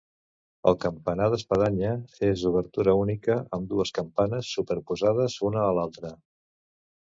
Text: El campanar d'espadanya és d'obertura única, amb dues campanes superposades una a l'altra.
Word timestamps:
El 0.69 0.77
campanar 0.85 1.27
d'espadanya 1.33 1.91
és 2.29 2.45
d'obertura 2.45 2.97
única, 3.03 3.37
amb 3.59 3.69
dues 3.75 3.93
campanes 4.01 4.51
superposades 4.57 5.39
una 5.53 5.65
a 5.69 5.71
l'altra. 5.81 6.15